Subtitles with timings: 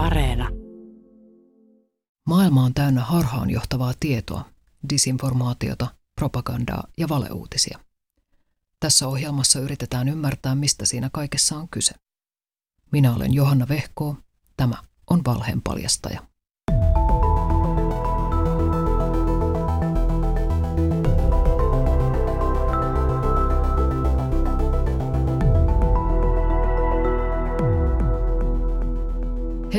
[0.00, 0.48] Areena.
[2.26, 4.44] Maailma on täynnä harhaanjohtavaa tietoa,
[4.90, 7.78] disinformaatiota, propagandaa ja valeuutisia.
[8.80, 11.94] Tässä ohjelmassa yritetään ymmärtää, mistä siinä kaikessa on kyse.
[12.92, 14.16] Minä olen Johanna Vehkoo,
[14.56, 14.74] tämä
[15.10, 16.29] on Valheen paljastaja.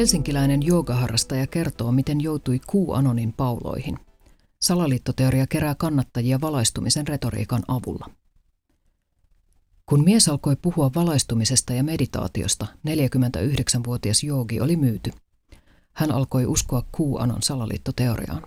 [0.01, 3.99] Helsinkiläinen joogaharrastaja kertoo, miten joutui kuuanonin pauloihin.
[4.61, 8.09] Salaliittoteoria kerää kannattajia valaistumisen retoriikan avulla.
[9.85, 15.11] Kun mies alkoi puhua valaistumisesta ja meditaatiosta, 49-vuotias joogi oli myyty.
[15.93, 18.43] Hän alkoi uskoa kuuanon salaliittoteoriaan.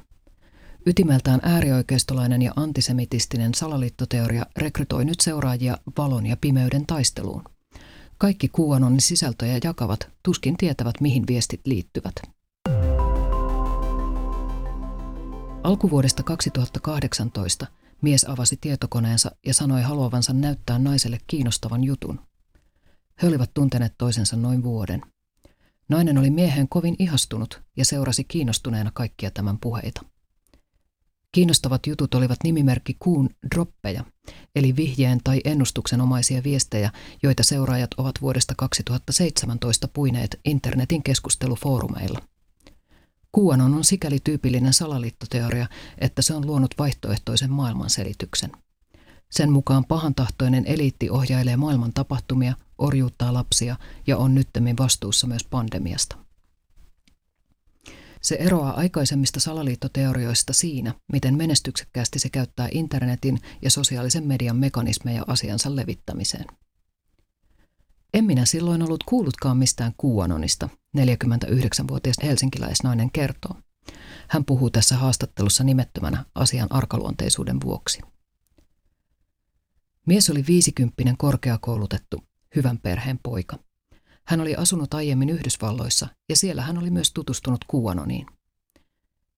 [0.86, 7.53] Ytimeltään äärioikeistolainen ja antisemitistinen salaliittoteoria rekrytoi nyt seuraajia valon ja pimeyden taisteluun.
[8.24, 12.14] Kaikki kuuanonin sisältöjä jakavat tuskin tietävät, mihin viestit liittyvät.
[15.62, 17.66] Alkuvuodesta 2018
[18.02, 22.20] mies avasi tietokoneensa ja sanoi haluavansa näyttää naiselle kiinnostavan jutun.
[23.22, 25.02] He olivat tunteneet toisensa noin vuoden.
[25.88, 30.13] Nainen oli miehen kovin ihastunut ja seurasi kiinnostuneena kaikkia tämän puheita.
[31.34, 34.04] Kiinnostavat jutut olivat nimimerkki kuun droppeja,
[34.54, 36.90] eli vihjeen tai ennustuksenomaisia viestejä,
[37.22, 42.18] joita seuraajat ovat vuodesta 2017 puineet internetin keskustelufoorumeilla.
[43.38, 45.66] QAnon on sikäli tyypillinen salaliittoteoria,
[45.98, 48.52] että se on luonut vaihtoehtoisen maailmanselityksen.
[49.30, 56.23] Sen mukaan pahantahtoinen eliitti ohjailee maailman tapahtumia, orjuuttaa lapsia ja on nyttemmin vastuussa myös pandemiasta.
[58.24, 65.76] Se eroaa aikaisemmista salaliittoteorioista siinä, miten menestyksekkäästi se käyttää internetin ja sosiaalisen median mekanismeja asiansa
[65.76, 66.44] levittämiseen.
[68.14, 70.68] En minä silloin ollut kuullutkaan mistään kuuanonista,
[70.98, 73.56] 49-vuotias helsinkiläisnainen kertoo.
[74.28, 78.00] Hän puhuu tässä haastattelussa nimettömänä asian arkaluonteisuuden vuoksi.
[80.06, 82.24] Mies oli viisikymppinen korkeakoulutettu,
[82.56, 83.58] hyvän perheen poika.
[84.26, 88.26] Hän oli asunut aiemmin Yhdysvalloissa ja siellä hän oli myös tutustunut Kuanoniin.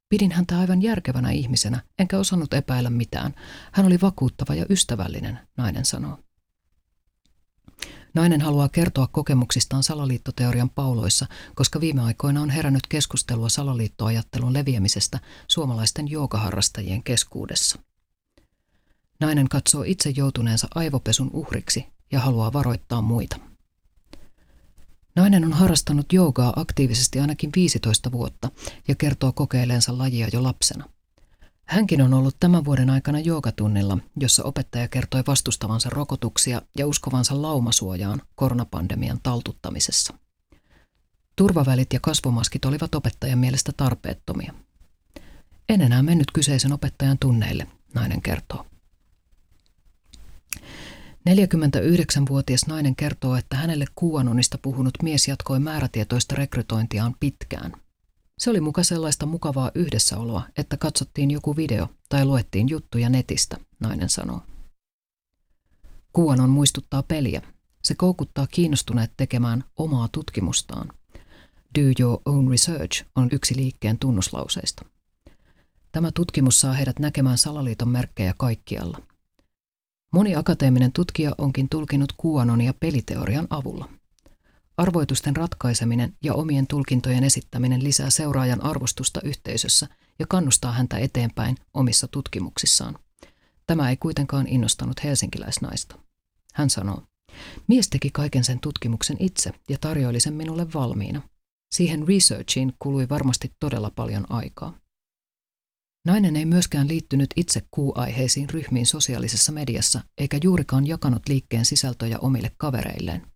[0.09, 3.35] Pidin häntä aivan järkevänä ihmisenä, enkä osannut epäillä mitään.
[3.73, 6.19] Hän oli vakuuttava ja ystävällinen, nainen sanoo.
[8.15, 16.11] Nainen haluaa kertoa kokemuksistaan salaliittoteorian pauloissa, koska viime aikoina on herännyt keskustelua salaliittoajattelun leviämisestä suomalaisten
[16.11, 17.79] joogaharrastajien keskuudessa.
[19.21, 23.37] Nainen katsoo itse joutuneensa aivopesun uhriksi ja haluaa varoittaa muita.
[25.17, 28.51] Nainen on harrastanut joogaa aktiivisesti ainakin 15 vuotta
[28.89, 30.85] ja kertoo kokeileensa lajia jo lapsena.
[31.65, 38.23] Hänkin on ollut tämän vuoden aikana joogatunnilla, jossa opettaja kertoi vastustavansa rokotuksia ja uskovansa laumasuojaan
[38.35, 40.15] koronapandemian taltuttamisessa.
[41.37, 44.55] Turvavälit ja kasvomaskit olivat opettajan mielestä tarpeettomia.
[45.69, 48.67] En enää mennyt kyseisen opettajan tunneille, nainen kertoo.
[51.35, 57.73] 49-vuotias nainen kertoo, että hänelle kuuanonista puhunut mies jatkoi määrätietoista rekrytointiaan pitkään.
[58.39, 64.09] Se oli muka sellaista mukavaa yhdessäoloa, että katsottiin joku video tai luettiin juttuja netistä, nainen
[64.09, 64.41] sanoo.
[66.13, 67.43] Kuuanon muistuttaa peliä.
[67.83, 70.89] Se koukuttaa kiinnostuneet tekemään omaa tutkimustaan.
[71.79, 74.85] Do your own research on yksi liikkeen tunnuslauseista.
[75.93, 78.99] Tämä tutkimus saa heidät näkemään salaliiton merkkejä kaikkialla–
[80.13, 83.89] Moni akateeminen tutkija onkin tulkinut kuanonia peliteorian avulla.
[84.77, 92.09] Arvoitusten ratkaiseminen ja omien tulkintojen esittäminen lisää seuraajan arvostusta yhteisössä ja kannustaa häntä eteenpäin omissa
[92.09, 92.99] tutkimuksissaan.
[93.67, 95.99] Tämä ei kuitenkaan innostanut helsinkiläisnaista.
[96.55, 97.03] Hän sanoo,
[97.67, 101.23] mies teki kaiken sen tutkimuksen itse ja tarjoili sen minulle valmiina.
[101.75, 104.79] Siihen researchiin kului varmasti todella paljon aikaa.
[106.07, 112.51] Nainen ei myöskään liittynyt itse kuuaiheisiin ryhmiin sosiaalisessa mediassa, eikä juurikaan jakanut liikkeen sisältöjä omille
[112.57, 113.27] kavereilleen.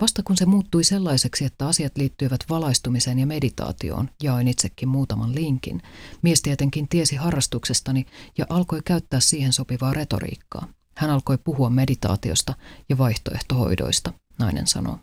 [0.00, 5.82] Vasta kun se muuttui sellaiseksi, että asiat liittyivät valaistumiseen ja meditaatioon, jaoin itsekin muutaman linkin.
[6.22, 8.06] Mies tietenkin tiesi harrastuksestani
[8.38, 10.68] ja alkoi käyttää siihen sopivaa retoriikkaa.
[10.96, 12.54] Hän alkoi puhua meditaatiosta
[12.88, 14.98] ja vaihtoehtohoidoista, nainen sanoo.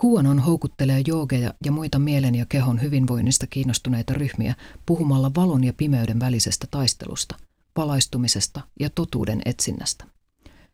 [0.00, 4.54] Kuanon houkuttelee joogeja ja muita mielen ja kehon hyvinvoinnista kiinnostuneita ryhmiä
[4.86, 7.36] puhumalla valon ja pimeyden välisestä taistelusta,
[7.74, 10.04] palaistumisesta ja totuuden etsinnästä.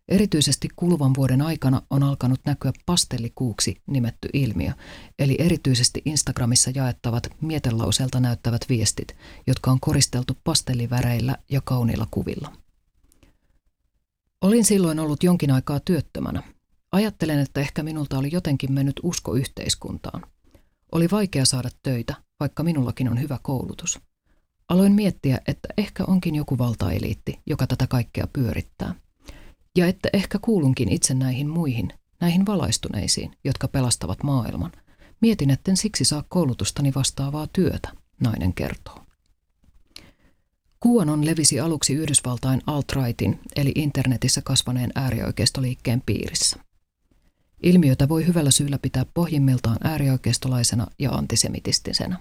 [0.08, 4.72] Erityisesti kuluvan vuoden aikana on alkanut näkyä pastellikuuksi nimetty ilmiö,
[5.18, 9.16] eli erityisesti Instagramissa jaettavat mietelauselta näyttävät viestit,
[9.46, 12.52] jotka on koristeltu pastelliväreillä ja kauniilla kuvilla.
[14.40, 16.53] Olin silloin ollut jonkin aikaa työttömänä
[16.94, 20.22] Ajattelen, että ehkä minulta oli jotenkin mennyt usko yhteiskuntaan.
[20.92, 24.00] Oli vaikea saada töitä, vaikka minullakin on hyvä koulutus.
[24.68, 28.94] Aloin miettiä, että ehkä onkin joku valtaeliitti, joka tätä kaikkea pyörittää.
[29.76, 31.88] Ja että ehkä kuulunkin itse näihin muihin,
[32.20, 34.72] näihin valaistuneisiin, jotka pelastavat maailman.
[35.20, 37.88] Mietin, etten siksi saa koulutustani vastaavaa työtä,
[38.20, 38.98] nainen kertoo.
[40.86, 46.64] QAnon levisi aluksi Yhdysvaltain alt-rightin, eli internetissä kasvaneen äärioikeistoliikkeen piirissä.
[47.62, 52.18] Ilmiötä voi hyvällä syyllä pitää pohjimmiltaan äärioikeistolaisena ja antisemitistisenä.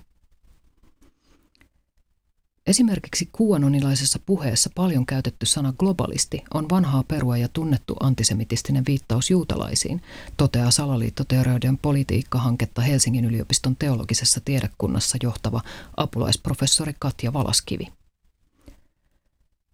[2.67, 10.01] Esimerkiksi kuuanonilaisessa puheessa paljon käytetty sana globalisti on vanhaa perua ja tunnettu antisemitistinen viittaus juutalaisiin,
[10.37, 15.61] toteaa salaliittoteorioiden politiikkahanketta Helsingin yliopiston teologisessa tiedekunnassa johtava
[15.97, 17.87] apulaisprofessori Katja Valaskivi.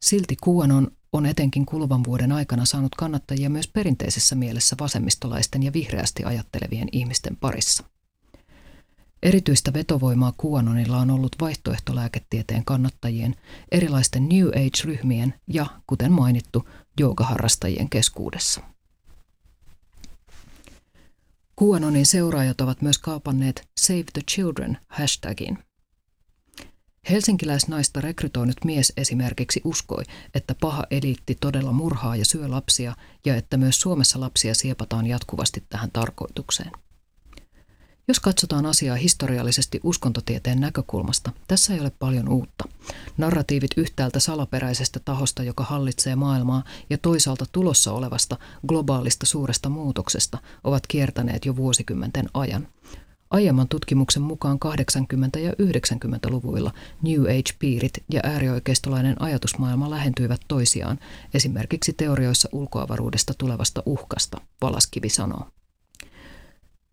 [0.01, 6.23] Silti QAnon on etenkin kuluvan vuoden aikana saanut kannattajia myös perinteisessä mielessä vasemmistolaisten ja vihreästi
[6.23, 7.83] ajattelevien ihmisten parissa.
[9.23, 13.35] Erityistä vetovoimaa QAnonilla on ollut vaihtoehtolääketieteen kannattajien,
[13.71, 16.69] erilaisten New Age-ryhmien ja, kuten mainittu,
[16.99, 18.61] joogaharrastajien keskuudessa.
[21.63, 25.57] QAnonin seuraajat ovat myös kaapanneet Save the Children hashtagin–
[27.09, 30.03] Helsinkiläisnaista rekrytoinut mies esimerkiksi uskoi,
[30.33, 35.63] että paha eliitti todella murhaa ja syö lapsia ja että myös Suomessa lapsia siepataan jatkuvasti
[35.69, 36.71] tähän tarkoitukseen.
[38.07, 42.63] Jos katsotaan asiaa historiallisesti uskontotieteen näkökulmasta, tässä ei ole paljon uutta.
[43.17, 48.37] Narratiivit yhtäältä salaperäisestä tahosta, joka hallitsee maailmaa, ja toisaalta tulossa olevasta
[48.67, 52.67] globaalista suuresta muutoksesta ovat kiertäneet jo vuosikymmenten ajan.
[53.31, 54.59] Aiemman tutkimuksen mukaan
[55.35, 60.99] 80- ja 90-luvuilla New Age-piirit ja äärioikeistolainen ajatusmaailma lähentyivät toisiaan,
[61.33, 65.47] esimerkiksi teorioissa ulkoavaruudesta tulevasta uhkasta, Valaskivi sanoo.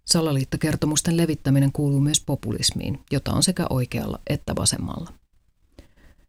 [0.04, 5.12] Salaliittokertomusten levittäminen kuuluu myös populismiin, jota on sekä oikealla että vasemmalla.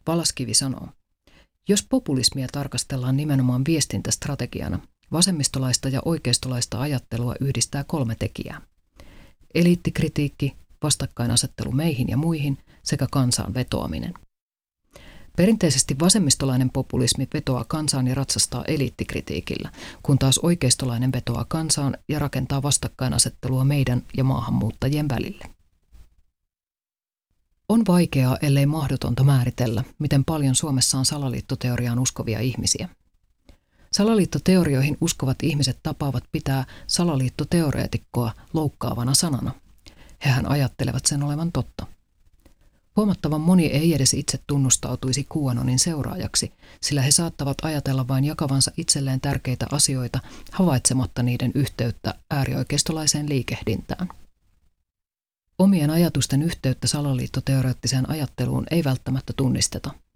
[0.07, 0.87] Valaskivi sanoo,
[1.69, 4.79] jos populismia tarkastellaan nimenomaan viestintästrategiana,
[5.11, 8.61] vasemmistolaista ja oikeistolaista ajattelua yhdistää kolme tekijää–
[9.57, 14.13] eliittikritiikki, vastakkainasettelu meihin ja muihin sekä kansaan vetoaminen.
[15.37, 19.71] Perinteisesti vasemmistolainen populismi vetoaa kansaan ja ratsastaa eliittikritiikillä,
[20.03, 25.45] kun taas oikeistolainen vetoaa kansaan ja rakentaa vastakkainasettelua meidän ja maahanmuuttajien välille.
[27.69, 32.89] On vaikeaa, ellei mahdotonta määritellä, miten paljon Suomessa on salaliittoteoriaan uskovia ihmisiä.
[33.91, 39.51] Salaliittoteorioihin uskovat ihmiset tapaavat pitää salaliittoteoreetikkoa loukkaavana sanana.
[40.25, 41.85] Hehän ajattelevat sen olevan totta.
[42.95, 49.21] Huomattavan moni ei edes itse tunnustautuisi kuuanonin seuraajaksi, sillä he saattavat ajatella vain jakavansa itselleen
[49.21, 50.19] tärkeitä asioita
[50.51, 54.09] havaitsematta niiden yhteyttä äärioikeistolaiseen liikehdintään.
[55.59, 59.91] Omien ajatusten yhteyttä salaliittoteoreettiseen ajatteluun ei välttämättä tunnisteta–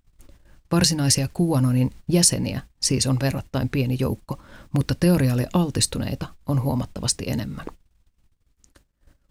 [0.71, 4.41] Varsinaisia QAnonin jäseniä siis on verrattain pieni joukko,
[4.75, 7.65] mutta teorialle altistuneita on huomattavasti enemmän.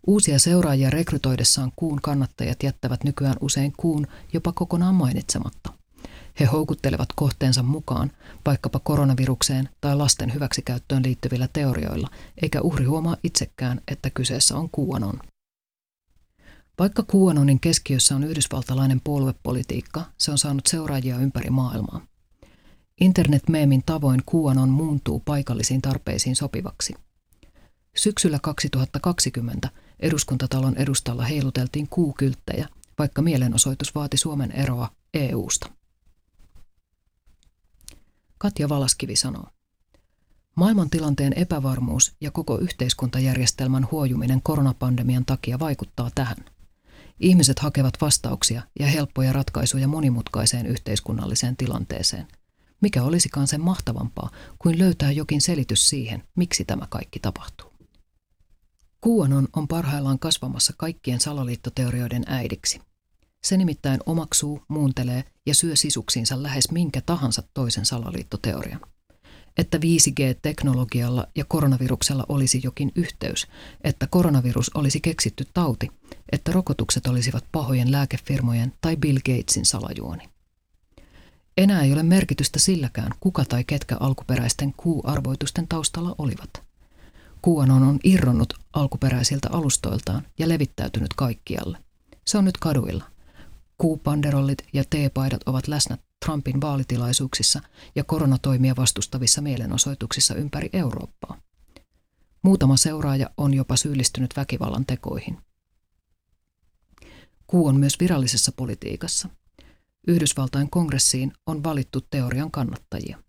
[0.06, 5.72] Uusia seuraajia rekrytoidessaan kuun kannattajat jättävät nykyään usein kuun jopa kokonaan mainitsematta.
[6.40, 8.10] He houkuttelevat kohteensa mukaan
[8.46, 12.08] vaikkapa koronavirukseen tai lasten hyväksikäyttöön liittyvillä teorioilla,
[12.43, 15.20] eikä uhri huomaa itsekään, että kyseessä on QAnon.
[16.81, 22.06] Vaikka QAnonin keskiössä on yhdysvaltalainen puoluepolitiikka, se on saanut seuraajia ympäri maailmaa.
[23.01, 26.94] Internet-meemin tavoin QAnon muuntuu paikallisiin tarpeisiin sopivaksi.
[27.96, 29.69] Syksyllä 2020
[30.01, 32.69] eduskuntatalon edustalla heiluteltiin kuukylttejä,
[32.99, 35.70] vaikka mielenosoitus vaati Suomen eroa EUsta.
[38.39, 39.46] Katja Valaskivi sanoo.
[40.56, 46.37] Maailmantilanteen epävarmuus ja koko yhteiskuntajärjestelmän huojuminen koronapandemian takia vaikuttaa tähän–
[47.20, 52.27] Ihmiset hakevat vastauksia ja helppoja ratkaisuja monimutkaiseen yhteiskunnalliseen tilanteeseen.
[52.81, 57.72] Mikä olisikaan sen mahtavampaa kuin löytää jokin selitys siihen, miksi tämä kaikki tapahtuu.
[59.06, 62.81] QAnon on parhaillaan kasvamassa kaikkien salaliittoteorioiden äidiksi.
[63.43, 68.81] Se nimittäin omaksuu, muuntelee ja syö sisuksiinsa lähes minkä tahansa toisen salaliittoteorian
[69.60, 73.46] että 5G-teknologialla ja koronaviruksella olisi jokin yhteys,
[73.84, 75.90] että koronavirus olisi keksitty tauti,
[76.32, 80.29] että rokotukset olisivat pahojen lääkefirmojen tai Bill Gatesin salajuoni.
[81.56, 86.50] Enää ei ole merkitystä silläkään, kuka tai ketkä alkuperäisten kuuarvoitusten taustalla olivat.
[87.48, 91.79] QAnon on irronnut alkuperäisiltä alustoiltaan ja levittäytynyt kaikkialle.
[92.26, 93.05] Se on nyt kaduilla.
[93.79, 97.60] Kuupanderollit ja teepaidat ovat läsnä Trumpin vaalitilaisuuksissa
[97.94, 101.41] ja koronatoimia vastustavissa mielenosoituksissa ympäri Eurooppaa.
[102.43, 105.39] Muutama seuraaja on jopa syyllistynyt väkivallan tekoihin.
[107.46, 109.29] Kuu on myös virallisessa politiikassa.
[110.08, 113.22] Yhdysvaltain kongressiin on valittu teorian kannattajia.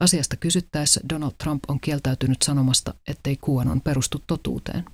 [0.00, 4.84] Asiasta kysyttäessä Donald Trump on kieltäytynyt sanomasta, ettei QAnon perustu totuuteen.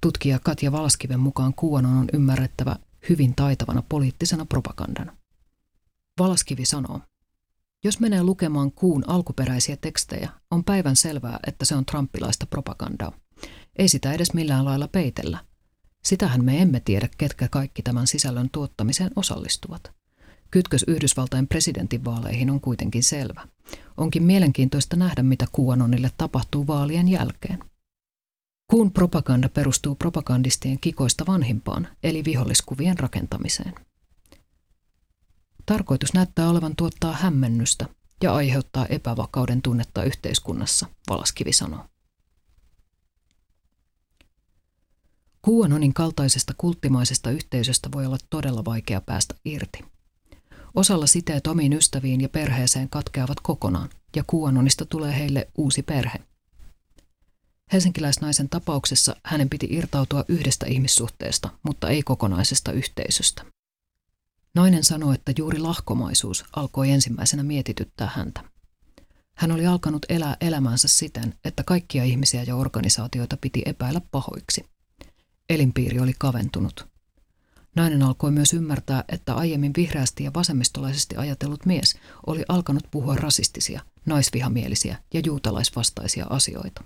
[0.00, 2.76] Tutkija Katja Valaskiven mukaan QAnon on ymmärrettävä
[3.08, 5.17] hyvin taitavana poliittisena propagandana.
[6.18, 7.00] Valaskivi sanoo,
[7.84, 13.12] jos menee lukemaan kuun alkuperäisiä tekstejä, on päivän selvää, että se on trumpilaista propagandaa.
[13.76, 15.38] Ei sitä edes millään lailla peitellä.
[16.04, 19.92] Sitähän me emme tiedä, ketkä kaikki tämän sisällön tuottamiseen osallistuvat.
[20.50, 23.48] Kytkös Yhdysvaltain presidentinvaaleihin on kuitenkin selvä.
[23.96, 27.58] Onkin mielenkiintoista nähdä, mitä QAnonille tapahtuu vaalien jälkeen.
[28.70, 33.87] Kuun propaganda perustuu propagandistien kikoista vanhimpaan, eli viholliskuvien rakentamiseen.
[35.68, 37.86] Tarkoitus näyttää olevan tuottaa hämmennystä
[38.22, 41.84] ja aiheuttaa epävakauden tunnetta yhteiskunnassa, Valaskivi sanoo.
[45.48, 49.84] QAnonin kaltaisesta kulttimaisesta yhteisöstä voi olla todella vaikea päästä irti.
[50.74, 56.18] Osalla siteet omiin ystäviin ja perheeseen katkeavat kokonaan, ja QAnonista tulee heille uusi perhe.
[57.72, 63.57] Helsinkiläisnaisen tapauksessa hänen piti irtautua yhdestä ihmissuhteesta, mutta ei kokonaisesta yhteisöstä.
[64.58, 68.44] Nainen sanoi, että juuri lahkomaisuus alkoi ensimmäisenä mietityttää häntä.
[69.34, 74.64] Hän oli alkanut elää elämänsä siten, että kaikkia ihmisiä ja organisaatioita piti epäillä pahoiksi.
[75.48, 76.88] Elinpiiri oli kaventunut.
[77.76, 81.96] Nainen alkoi myös ymmärtää, että aiemmin vihreästi ja vasemmistolaisesti ajatellut mies
[82.26, 86.84] oli alkanut puhua rasistisia, naisvihamielisiä ja juutalaisvastaisia asioita.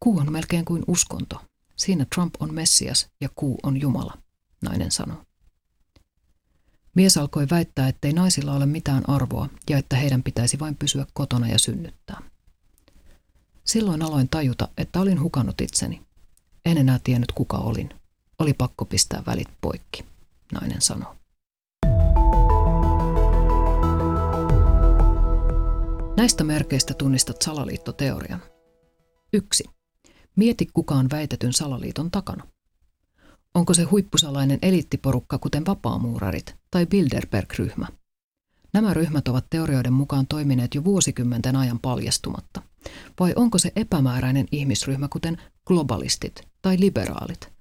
[0.00, 1.40] Kuu on melkein kuin uskonto.
[1.76, 4.18] Siinä Trump on Messias ja kuu on Jumala,
[4.62, 5.29] nainen sanoi.
[6.94, 11.48] Mies alkoi väittää, ettei naisilla ole mitään arvoa ja että heidän pitäisi vain pysyä kotona
[11.48, 12.22] ja synnyttää.
[13.64, 16.02] Silloin aloin tajuta, että olin hukannut itseni.
[16.64, 17.90] En enää tiennyt kuka olin.
[18.38, 20.04] Oli pakko pistää välit poikki,
[20.52, 21.14] nainen sanoi.
[26.16, 28.42] Näistä merkeistä tunnistat salaliittoteorian.
[29.32, 29.64] 1.
[30.36, 32.46] Mieti kukaan väitetyn salaliiton takana.
[33.54, 37.86] Onko se huippusalainen eliittiporukka, kuten vapaamuurarit tai Bilderberg-ryhmä?
[38.72, 42.62] Nämä ryhmät ovat teorioiden mukaan toimineet jo vuosikymmenten ajan paljastumatta.
[43.20, 47.52] Vai onko se epämääräinen ihmisryhmä, kuten globalistit tai liberaalit?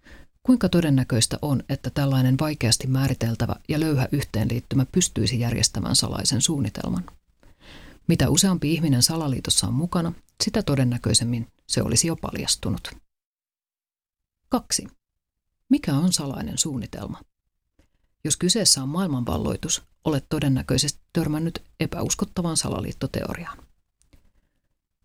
[0.44, 7.06] Kuinka todennäköistä on, että tällainen vaikeasti määriteltävä ja löyhä yhteenliittymä pystyisi järjestämään salaisen suunnitelman?
[8.08, 12.92] Mitä useampi ihminen salaliitossa on mukana, sitä todennäköisemmin se olisi jo paljastunut.
[14.50, 14.88] 2.
[15.70, 17.22] Mikä on salainen suunnitelma?
[18.24, 23.58] Jos kyseessä on maailmanvalloitus, olet todennäköisesti törmännyt epäuskottavaan salaliittoteoriaan.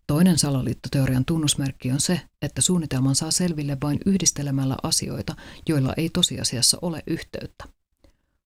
[0.07, 5.35] Toinen salaliittoteorian tunnusmerkki on se, että suunnitelman saa selville vain yhdistelemällä asioita,
[5.69, 7.65] joilla ei tosiasiassa ole yhteyttä.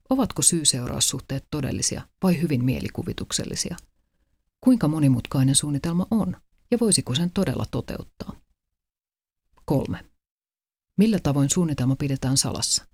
[0.10, 3.78] Ovatko syy-seuraussuhteet todellisia vai hyvin mielikuvituksellisia?
[4.62, 6.38] Kuinka monimutkainen suunnitelma on
[6.72, 8.36] ja voisiko sen todella toteuttaa?
[9.66, 10.06] 3.
[11.00, 12.86] Millä tavoin suunnitelma pidetään salassa?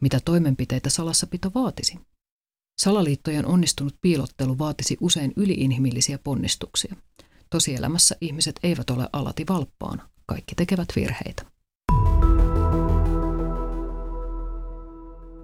[0.00, 1.98] Mitä toimenpiteitä salassapito vaatisi?
[2.78, 6.96] Salaliittojen onnistunut piilottelu vaatisi usein yliinhimillisiä ponnistuksia.
[7.50, 10.08] Tosielämässä ihmiset eivät ole alati valppaana.
[10.26, 11.44] Kaikki tekevät virheitä.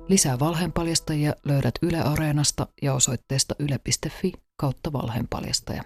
[0.08, 5.84] Lisää valheenpaljastajia löydät Yle Areenasta ja osoitteesta yle.fi kautta valheenpaljastaja.